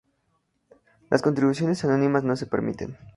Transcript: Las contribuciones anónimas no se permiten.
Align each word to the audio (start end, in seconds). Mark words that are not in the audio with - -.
Las 1.11 1.21
contribuciones 1.21 1.85
anónimas 1.85 2.23
no 2.23 2.35
se 2.35 2.47
permiten. 2.47 2.97